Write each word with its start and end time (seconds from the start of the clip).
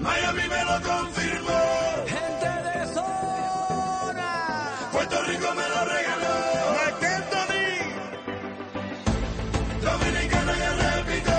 Miami 0.00 0.42
me 0.48 0.64
lo 0.64 0.80
confirmó. 0.82 1.60
Gente 2.06 2.48
de 2.68 2.86
zona. 2.94 4.30
Puerto 4.92 5.22
Rico 5.24 5.54
me 5.54 5.68
lo 5.68 5.84
regaló. 5.84 6.34
Dominicana 9.82 10.52
ya 10.56 10.72
repito. 10.96 11.32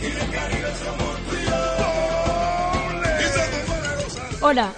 Y 0.00 0.10
del 0.10 0.30
Caribe 0.30 0.70
somos 0.84 1.14
tú 1.28 1.34
y 1.36 1.44
yo. 4.40 4.46
Hola, 4.46 4.72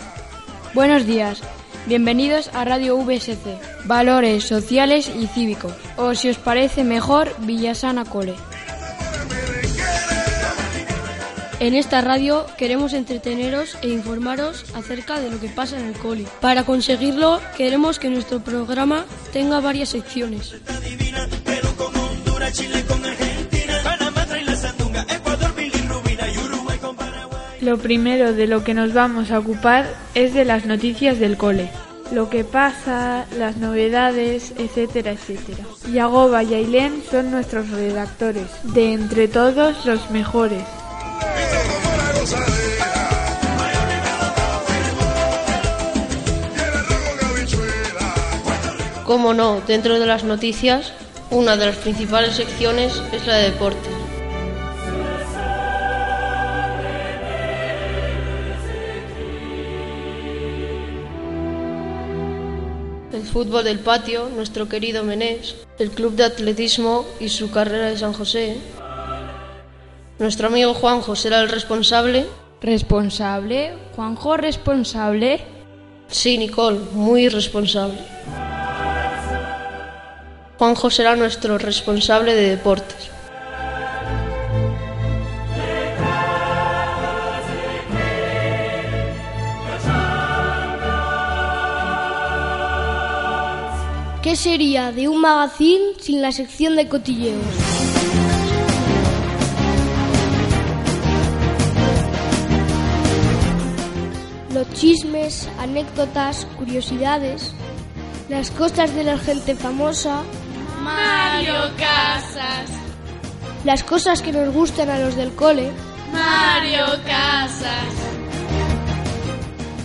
buenos 0.75 1.07
días. 1.07 1.43
Bienvenidos 1.87 2.50
a 2.52 2.64
Radio 2.64 2.98
VSC, 2.98 3.59
Valores 3.87 4.45
Sociales 4.45 5.11
y 5.18 5.27
Cívicos, 5.29 5.73
o 5.96 6.14
si 6.14 6.29
os 6.29 6.37
parece 6.37 6.84
mejor, 6.84 7.34
Villasana 7.39 8.05
Cole. 8.05 8.37
En 11.61 11.74
esta 11.74 12.00
radio 12.00 12.46
queremos 12.56 12.95
entreteneros 12.95 13.77
e 13.82 13.88
informaros 13.88 14.64
acerca 14.74 15.20
de 15.20 15.30
lo 15.30 15.38
que 15.38 15.50
pasa 15.50 15.78
en 15.78 15.88
el 15.88 15.92
cole. 15.92 16.24
Para 16.41 16.64
conseguirlo, 16.64 17.38
queremos 17.55 17.98
que 17.98 18.09
nuestro 18.09 18.41
programa 18.41 19.05
tenga 19.34 19.60
varias 19.60 19.91
secciones. 19.91 20.55
Lo 27.61 27.77
primero 27.77 28.33
de 28.33 28.47
lo 28.47 28.64
que 28.64 28.72
nos 28.72 28.95
vamos 28.95 29.30
a 29.30 29.38
ocupar 29.38 29.86
es 30.14 30.33
de 30.33 30.47
las 30.47 30.64
noticias 30.64 31.19
del 31.19 31.36
cole. 31.36 31.69
Lo 32.11 32.30
que 32.30 32.42
pasa, 32.42 33.27
las 33.36 33.58
novedades, 33.58 34.55
etcétera, 34.56 35.12
etcétera. 35.12 35.64
Yagoba 35.92 36.42
y 36.42 36.55
Ailén 36.55 37.02
son 37.11 37.30
nuestros 37.30 37.69
redactores, 37.69 38.47
de 38.62 38.95
entre 38.95 39.28
todos 39.28 39.84
los 39.84 40.11
mejores. 40.11 40.64
Cómo 49.11 49.34
no, 49.34 49.61
dentro 49.66 49.98
de 49.98 50.06
las 50.06 50.22
noticias, 50.22 50.92
una 51.33 51.56
de 51.56 51.66
las 51.66 51.78
principales 51.78 52.36
secciones 52.36 53.03
es 53.12 53.27
la 53.27 53.39
de 53.39 53.50
deportes. 53.50 53.92
El 63.12 63.22
fútbol 63.22 63.64
del 63.64 63.81
patio, 63.81 64.28
nuestro 64.28 64.69
querido 64.69 65.03
Menés, 65.03 65.56
el 65.81 65.91
club 65.91 66.14
de 66.14 66.27
atletismo 66.27 67.05
y 67.19 67.31
su 67.31 67.50
carrera 67.50 67.86
de 67.86 67.98
San 67.98 68.12
José. 68.12 68.58
Nuestro 70.20 70.47
amigo 70.47 70.72
Juanjo 70.72 71.16
será 71.16 71.41
el 71.41 71.48
responsable. 71.48 72.27
¿Responsable? 72.62 73.72
¿Juanjo 73.97 74.36
responsable? 74.36 75.41
Sí, 76.06 76.38
Nicole, 76.38 76.78
muy 76.92 77.28
responsable. 77.28 77.98
Juanjo 80.61 80.91
será 80.91 81.16
nuestro 81.16 81.56
responsable 81.56 82.34
de 82.34 82.50
deportes. 82.50 83.08
¿Qué 94.22 94.36
sería 94.36 94.92
de 94.92 95.08
un 95.08 95.22
magazine 95.22 95.94
sin 95.98 96.20
la 96.20 96.31
sección 96.31 96.77
de 96.77 96.88
cotilleos? 96.88 97.41
Los 104.53 104.70
chismes, 104.75 105.48
anécdotas, 105.58 106.47
curiosidades, 106.58 107.55
las 108.28 108.50
cosas 108.50 108.94
de 108.94 109.04
la 109.04 109.16
gente 109.16 109.54
famosa, 109.54 110.22
Mario 110.97 111.55
Casas, 111.78 112.71
las 113.65 113.83
cosas 113.84 114.23
que 114.23 114.33
nos 114.33 114.53
gustan 114.53 114.91
a 114.91 114.99
los 114.99 115.17
del 115.17 115.34
cole, 115.34 115.71
Mario 116.12 116.87
Casas, 117.06 117.95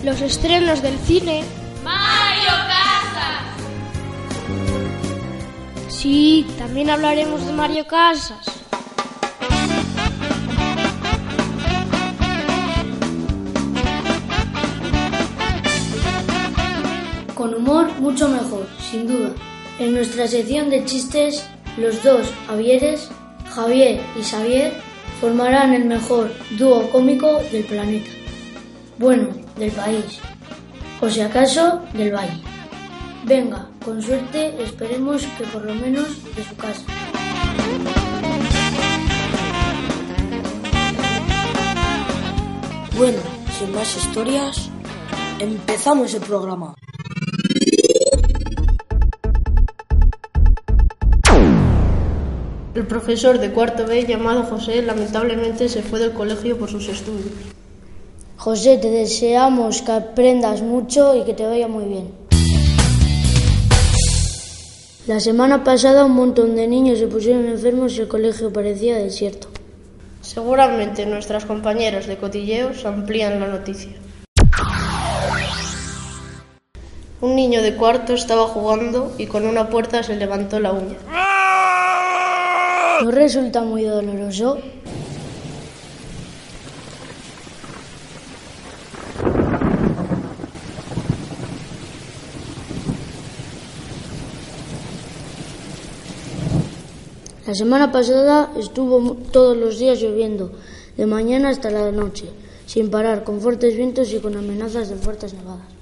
los 0.04 0.20
estrenos 0.20 0.82
del 0.82 0.98
cine. 0.98 1.44
Mario 1.84 2.50
Casas. 2.68 2.86
Sí, 5.88 6.46
también 6.58 6.90
hablaremos 6.90 7.46
de 7.46 7.52
Mario 7.52 7.86
Casas. 7.86 8.46
Con 17.34 17.54
humor 17.54 17.92
mucho 18.00 18.28
mejor, 18.28 18.66
sin 18.90 19.06
duda. 19.06 19.30
En 19.78 19.92
nuestra 19.92 20.26
sección 20.26 20.70
de 20.70 20.84
chistes, 20.86 21.46
los 21.76 22.02
dos 22.02 22.32
Javieres, 22.46 23.10
Javier 23.50 24.00
y 24.18 24.22
Xavier, 24.22 24.72
formarán 25.20 25.74
el 25.74 25.84
mejor 25.84 26.32
dúo 26.58 26.90
cómico 26.90 27.40
del 27.52 27.64
planeta. 27.64 28.10
Bueno, 28.98 29.28
del 29.56 29.70
país. 29.72 30.18
O 31.02 31.10
si 31.10 31.20
acaso, 31.20 31.82
del 31.92 32.14
valle. 32.14 32.40
Venga, 33.24 33.68
con 33.84 34.00
suerte, 34.00 34.54
esperemos 34.62 35.26
que 35.36 35.44
por 35.44 35.62
lo 35.62 35.74
menos 35.74 36.08
de 36.34 36.42
su 36.42 36.56
casa. 36.56 36.82
Bueno, 42.96 43.18
sin 43.58 43.74
más 43.74 43.94
historias, 43.94 44.70
empezamos 45.38 46.14
el 46.14 46.22
programa. 46.22 46.74
El 52.76 52.86
profesor 52.86 53.38
de 53.38 53.52
cuarto 53.52 53.86
B 53.86 54.04
llamado 54.04 54.42
José 54.42 54.82
lamentablemente 54.82 55.66
se 55.70 55.80
fue 55.80 55.98
del 55.98 56.12
colegio 56.12 56.58
por 56.58 56.68
sus 56.68 56.90
estudios. 56.90 57.32
José, 58.36 58.76
te 58.76 58.90
deseamos 58.90 59.80
que 59.80 59.92
aprendas 59.92 60.60
mucho 60.60 61.16
y 61.16 61.24
que 61.24 61.32
te 61.32 61.46
vaya 61.46 61.68
muy 61.68 61.86
bien. 61.86 62.10
La 65.06 65.20
semana 65.20 65.64
pasada 65.64 66.04
un 66.04 66.12
montón 66.12 66.54
de 66.54 66.68
niños 66.68 66.98
se 66.98 67.06
pusieron 67.06 67.46
enfermos 67.46 67.96
y 67.96 68.02
el 68.02 68.08
colegio 68.08 68.52
parecía 68.52 68.98
desierto. 68.98 69.48
Seguramente 70.20 71.06
nuestras 71.06 71.46
compañeras 71.46 72.06
de 72.06 72.18
cotilleos 72.18 72.84
amplían 72.84 73.40
la 73.40 73.46
noticia. 73.46 73.92
Un 77.22 77.36
niño 77.36 77.62
de 77.62 77.74
cuarto 77.74 78.12
estaba 78.12 78.46
jugando 78.48 79.14
y 79.16 79.28
con 79.28 79.46
una 79.46 79.70
puerta 79.70 80.02
se 80.02 80.16
levantó 80.16 80.60
la 80.60 80.72
uña. 80.72 81.25
¿No 83.02 83.10
resulta 83.10 83.62
muy 83.62 83.84
doloroso? 83.84 84.58
La 97.46 97.54
semana 97.54 97.92
pasada 97.92 98.50
estuvo 98.56 99.14
todos 99.30 99.56
los 99.56 99.78
días 99.78 100.00
lloviendo, 100.00 100.52
de 100.96 101.06
mañana 101.06 101.50
hasta 101.50 101.70
la 101.70 101.92
noche, 101.92 102.24
sin 102.66 102.90
parar, 102.90 103.24
con 103.24 103.40
fuertes 103.40 103.76
vientos 103.76 104.10
y 104.12 104.20
con 104.20 104.36
amenazas 104.36 104.88
de 104.88 104.96
fuertes 104.96 105.34
nevadas. 105.34 105.75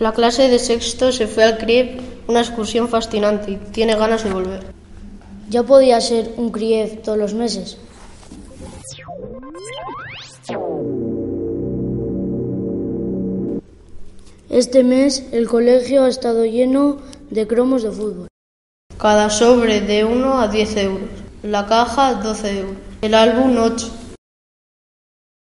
La 0.00 0.12
clase 0.12 0.48
de 0.48 0.58
sexto 0.58 1.12
se 1.12 1.26
fue 1.26 1.44
al 1.44 1.58
CRIEP, 1.58 2.00
una 2.26 2.40
excursión 2.40 2.88
fascinante 2.88 3.52
y 3.52 3.56
tiene 3.56 3.94
ganas 3.94 4.24
de 4.24 4.30
volver. 4.32 4.64
Ya 5.48 5.62
podía 5.62 6.00
ser 6.00 6.32
un 6.36 6.50
CRIEF 6.50 7.02
todos 7.02 7.18
los 7.18 7.34
meses. 7.34 7.78
Este 14.50 14.84
mes 14.84 15.26
el 15.32 15.48
colegio 15.48 16.04
ha 16.04 16.08
estado 16.08 16.44
lleno 16.44 16.98
de 17.30 17.46
cromos 17.46 17.82
de 17.82 17.90
fútbol. 17.90 18.28
Cada 18.98 19.28
sobre 19.30 19.80
de 19.80 20.04
1 20.04 20.40
a 20.40 20.48
10 20.48 20.76
euros. 20.76 21.08
La 21.42 21.66
caja 21.66 22.14
12 22.14 22.60
euros. 22.60 22.76
El 23.02 23.14
álbum 23.14 23.56
8. 23.58 24.03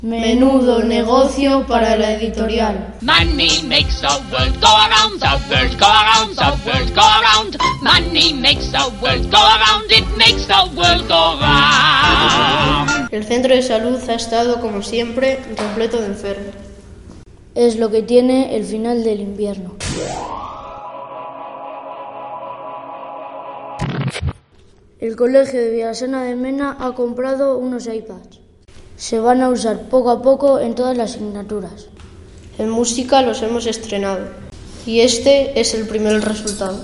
Menudo 0.01 0.81
negocio 0.81 1.63
para 1.68 1.95
la 1.95 2.13
editorial. 2.13 2.95
Money 3.01 3.62
makes 3.68 4.01
the 4.01 4.07
world 4.31 4.59
go 4.59 4.68
around, 4.68 5.19
the 5.19 5.30
world 5.48 5.80
go 5.80 5.86
around, 5.86 6.36
the 6.36 6.51
world 6.65 6.95
go 6.95 7.03
around. 7.03 7.57
Money 7.83 8.33
makes 8.33 8.71
the 8.71 8.81
world 9.00 9.30
go 9.30 9.38
around, 9.38 9.92
it 9.92 10.07
makes 10.18 10.48
the 10.48 10.57
world 10.75 11.07
go 11.07 11.38
round. 11.39 13.13
El 13.13 13.24
centro 13.25 13.53
de 13.53 13.62
salud 13.62 14.00
ha 14.09 14.15
estado, 14.15 14.59
como 14.59 14.81
siempre, 14.81 15.39
repleto 15.56 16.01
de 16.01 16.07
enfermos. 16.07 16.56
Es 17.53 17.75
lo 17.75 17.92
que 17.92 18.01
tiene 18.01 18.56
el 18.56 18.65
final 18.65 19.03
del 19.03 19.19
invierno. 19.19 19.75
El 25.00 25.15
colegio 25.15 25.59
de 25.59 25.69
Villasana 25.69 26.24
de 26.24 26.36
Mena 26.36 26.75
ha 26.80 26.94
comprado 26.94 27.59
unos 27.59 27.86
iPads. 27.86 28.40
Se 29.01 29.19
van 29.19 29.42
a 29.42 29.50
usar 29.50 29.89
poco 29.89 30.12
a 30.12 30.21
poco 30.21 30.59
en 30.59 30.75
todas 30.75 30.95
las 30.95 31.15
asignaturas. 31.15 31.88
En 32.59 32.69
música 32.69 33.24
los 33.24 33.42
hemos 33.42 33.65
estrenado. 33.65 34.27
Y 34.86 35.00
este 35.00 35.59
es 35.59 35.74
el 35.74 35.88
primer 35.88 36.24
resultado. 36.24 36.80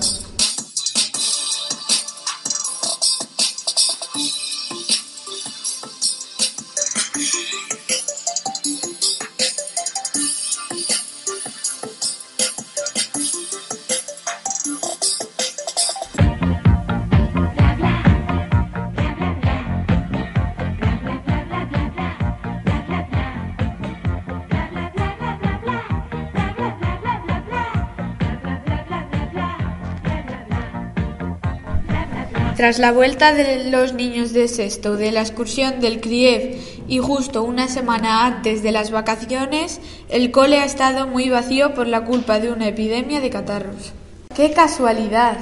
Tras 32.58 32.80
la 32.80 32.90
vuelta 32.90 33.34
de 33.34 33.70
los 33.70 33.94
niños 33.94 34.32
de 34.32 34.48
sexto 34.48 34.96
de 34.96 35.12
la 35.12 35.20
excursión 35.20 35.78
del 35.78 36.00
CRIEF 36.00 36.56
y 36.88 36.98
justo 36.98 37.44
una 37.44 37.68
semana 37.68 38.26
antes 38.26 38.64
de 38.64 38.72
las 38.72 38.90
vacaciones, 38.90 39.80
el 40.08 40.32
cole 40.32 40.58
ha 40.58 40.64
estado 40.64 41.06
muy 41.06 41.30
vacío 41.30 41.72
por 41.72 41.86
la 41.86 42.04
culpa 42.04 42.40
de 42.40 42.50
una 42.50 42.66
epidemia 42.66 43.20
de 43.20 43.30
catarros. 43.30 43.92
¡Qué 44.34 44.50
casualidad! 44.50 45.38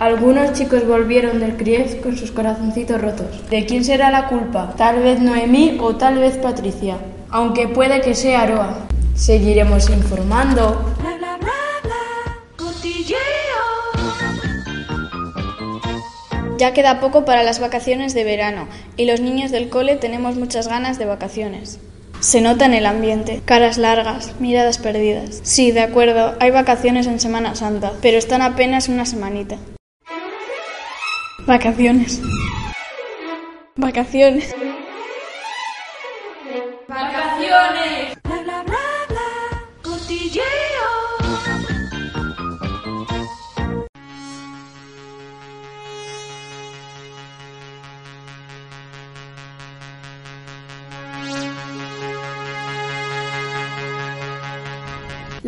Algunos 0.00 0.52
chicos 0.54 0.84
volvieron 0.84 1.38
del 1.38 1.56
CRIEF 1.56 2.02
con 2.02 2.16
sus 2.16 2.32
corazoncitos 2.32 3.00
rotos. 3.00 3.48
¿De 3.50 3.66
quién 3.66 3.84
será 3.84 4.10
la 4.10 4.26
culpa? 4.26 4.74
Tal 4.76 5.00
vez 5.00 5.20
Noemí 5.20 5.78
o 5.80 5.94
tal 5.94 6.18
vez 6.18 6.38
Patricia. 6.38 6.98
Aunque 7.30 7.68
puede 7.68 8.00
que 8.00 8.16
sea 8.16 8.42
Aroa. 8.42 8.88
Seguiremos 9.14 9.90
informando. 9.90 10.82
Ya 16.60 16.74
queda 16.74 17.00
poco 17.00 17.24
para 17.24 17.42
las 17.42 17.58
vacaciones 17.58 18.12
de 18.12 18.22
verano 18.22 18.68
y 18.98 19.06
los 19.06 19.22
niños 19.22 19.50
del 19.50 19.70
cole 19.70 19.96
tenemos 19.96 20.36
muchas 20.36 20.68
ganas 20.68 20.98
de 20.98 21.06
vacaciones. 21.06 21.80
Se 22.20 22.42
nota 22.42 22.66
en 22.66 22.74
el 22.74 22.84
ambiente, 22.84 23.40
caras 23.46 23.78
largas, 23.78 24.38
miradas 24.40 24.76
perdidas. 24.76 25.40
Sí, 25.42 25.70
de 25.70 25.80
acuerdo, 25.80 26.36
hay 26.38 26.50
vacaciones 26.50 27.06
en 27.06 27.18
Semana 27.18 27.54
Santa, 27.54 27.92
pero 28.02 28.18
están 28.18 28.42
apenas 28.42 28.90
una 28.90 29.06
semanita. 29.06 29.56
Vacaciones. 31.46 32.20
Vacaciones. 33.76 34.54
¡Vacaciones! 36.88 38.18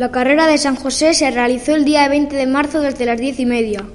La 0.03 0.11
carrera 0.11 0.47
de 0.47 0.57
San 0.57 0.75
José 0.75 1.13
se 1.13 1.31
realizó 1.31 1.73
el 1.75 1.85
día 1.85 2.09
20 2.09 2.35
de 2.35 2.45
marzo 2.45 2.81
desde 2.81 3.05
las 3.05 3.17
diez 3.17 3.39
y 3.39 3.45
media. 3.45 3.85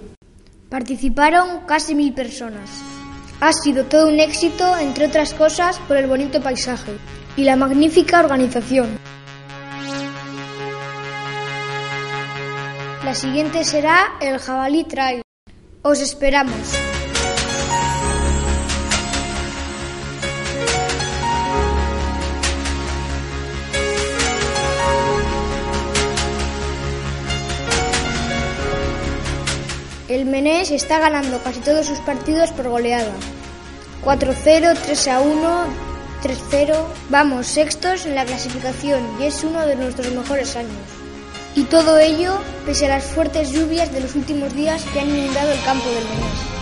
Participaron 0.70 1.66
casi 1.66 1.94
mil 1.94 2.14
personas. 2.14 2.70
Ha 3.40 3.52
sido 3.52 3.84
todo 3.84 4.08
un 4.08 4.18
éxito, 4.18 4.78
entre 4.78 5.08
otras 5.08 5.34
cosas, 5.34 5.78
por 5.80 5.98
el 5.98 6.06
bonito 6.06 6.40
paisaje 6.40 6.92
y 7.36 7.44
la 7.44 7.56
magnífica 7.56 8.20
organización. 8.20 8.98
La 13.04 13.14
siguiente 13.14 13.62
será 13.64 14.14
el 14.22 14.38
Jabalí 14.38 14.84
Trail. 14.84 15.20
Os 15.82 16.00
esperamos. 16.00 16.87
El 30.08 30.24
Menés 30.24 30.70
está 30.70 30.98
ganando 30.98 31.38
casi 31.42 31.60
todos 31.60 31.84
sus 31.84 31.98
partidos 31.98 32.50
por 32.52 32.70
goleada. 32.70 33.12
4-0, 34.02 34.74
3-1, 34.74 35.66
3-0. 36.22 36.74
Vamos 37.10 37.46
sextos 37.46 38.06
en 38.06 38.14
la 38.14 38.24
clasificación 38.24 39.02
y 39.20 39.24
es 39.24 39.44
uno 39.44 39.66
de 39.66 39.76
nuestros 39.76 40.10
mejores 40.12 40.56
años. 40.56 40.72
Y 41.54 41.64
todo 41.64 41.98
ello 41.98 42.38
pese 42.64 42.86
a 42.86 42.96
las 42.96 43.04
fuertes 43.04 43.50
lluvias 43.50 43.92
de 43.92 44.00
los 44.00 44.14
últimos 44.14 44.54
días 44.54 44.82
que 44.94 45.00
han 45.00 45.10
inundado 45.10 45.52
el 45.52 45.62
campo 45.62 45.90
del 45.90 46.04
Menés. 46.04 46.57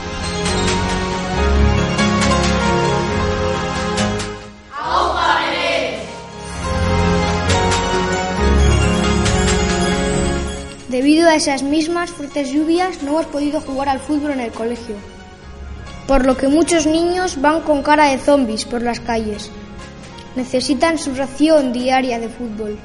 Debido 10.97 11.29
a 11.29 11.35
esas 11.35 11.63
mismas 11.63 12.09
fuertes 12.09 12.51
lluvias 12.51 13.03
no 13.03 13.11
hemos 13.11 13.27
podido 13.27 13.61
jugar 13.61 13.91
al 13.91 14.01
fútbol 14.01 14.31
en 14.31 14.41
el 14.41 14.51
colegio. 14.51 14.95
Por 16.09 16.25
lo 16.25 16.39
que 16.39 16.49
muchos 16.49 16.87
niños 16.87 17.39
van 17.39 17.61
con 17.61 17.83
cara 17.83 18.07
de 18.07 18.17
zombies 18.17 18.65
por 18.65 18.81
las 18.81 19.01
calles. 19.01 19.51
Necesitan 20.37 20.97
su 20.97 21.15
ración 21.15 21.75
diaria 21.75 22.19
de 22.19 22.31
fútbol. 22.31 22.79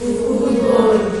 Hola, 0.00 1.11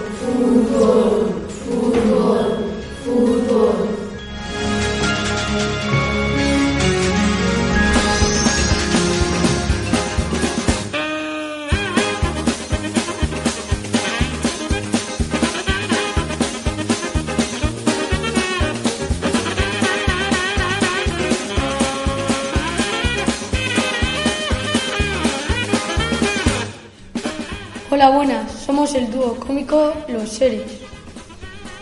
Somos 28.92 29.08
el 29.08 29.10
dúo 29.10 29.34
cómico 29.36 29.94
Los 30.08 30.28
Seres. 30.28 30.70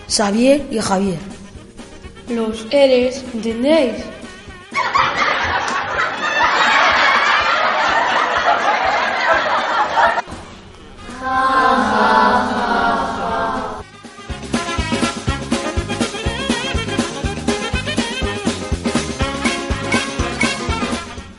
Xavier 0.09 0.65
y 0.71 0.79
Javier. 0.79 1.19
Los 2.29 2.67
Eres, 2.71 3.25
¿entendéis? 3.35 3.95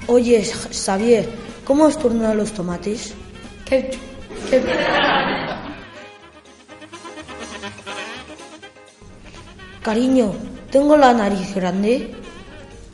Oye, 0.07 0.43
Xavier, 0.43 1.29
¿cómo 1.63 1.85
has 1.85 1.97
turnado 1.97 2.33
los 2.33 2.51
tomates? 2.51 3.13
Ketchup, 3.65 4.01
ketchup. 4.49 5.40
Cariño, 9.83 10.33
¿tengo 10.71 10.95
la 10.95 11.13
nariz 11.13 11.55
grande? 11.55 12.13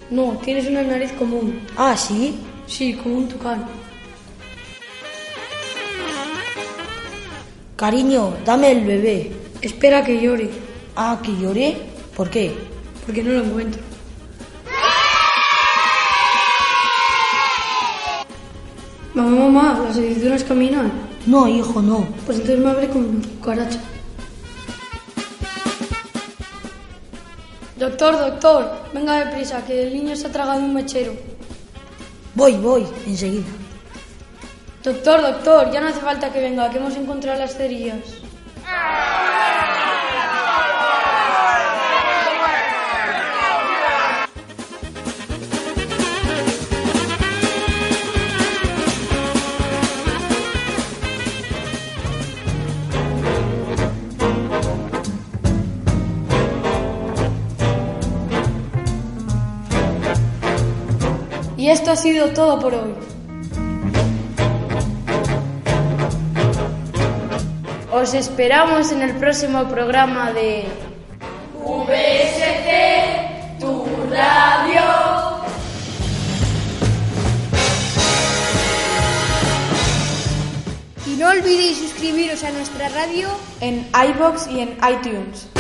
No, 0.10 0.40
tienes 0.44 0.68
una 0.68 0.84
nariz 0.84 1.12
común. 1.14 1.60
Ah, 1.76 1.96
¿sí? 1.98 2.36
Sí, 2.66 2.94
como 2.94 3.18
un 3.18 3.28
tucán. 3.28 3.66
Cariño, 7.76 8.34
dame 8.46 8.72
el 8.72 8.86
bebé. 8.86 9.32
Espera 9.62 10.04
que 10.04 10.20
llore, 10.22 10.50
Ah, 10.96 11.20
¿que 11.22 11.36
llore? 11.38 11.78
¿Por 12.16 12.30
qué? 12.30 12.56
porque 13.06 13.24
no 13.24 13.32
lo 13.32 13.44
encuentro. 13.46 13.82
Mamá, 19.14 19.36
mamá, 19.50 19.80
las 19.84 19.92
aceitunas 19.98 20.44
caminan. 20.44 20.92
No, 21.26 21.48
hijo, 21.48 21.82
no. 21.82 22.08
Pues 22.26 22.40
entonces 22.40 22.64
me 22.64 22.70
abre 22.70 22.88
con 22.90 23.22
cucaracha. 23.40 23.80
Doctor, 27.78 28.18
doctor, 28.18 28.72
venga 28.92 29.24
deprisa, 29.26 29.64
que 29.64 29.84
el 29.84 29.94
niño 29.94 30.16
se 30.16 30.28
ha 30.28 30.32
tragado 30.32 30.60
un 30.60 30.74
mechero. 30.74 31.14
Voy, 32.34 32.54
voy, 32.54 32.88
enseguida. 33.06 33.46
Doctor, 34.84 35.22
doctor, 35.22 35.72
ya 35.72 35.82
no 35.82 35.90
hace 35.90 36.00
falta 36.00 36.34
que 36.34 36.42
venga, 36.42 36.70
que 36.72 36.78
hemos 36.78 36.96
encontrado 36.96 37.38
las 37.40 37.56
cerillas. 37.56 38.00
Y 61.68 61.70
esto 61.70 61.92
ha 61.92 61.98
sido 61.98 62.30
todo 62.30 62.62
por 62.62 62.74
hoy. 62.74 62.94
Os 67.92 68.14
esperamos 68.14 68.94
en 68.94 69.02
el 69.02 69.14
próximo 69.18 69.68
programa 69.68 70.32
de 70.32 70.64
VSC, 71.60 72.70
tu 73.60 73.86
radio. 74.10 74.82
Y 81.06 81.20
no 81.20 81.28
olvidéis 81.32 81.80
suscribiros 81.80 82.46
a 82.46 82.52
nuestra 82.52 82.88
radio 82.88 83.28
en 83.60 83.86
iBox 83.92 84.48
y 84.48 84.62
en 84.62 84.78
iTunes. 84.90 85.57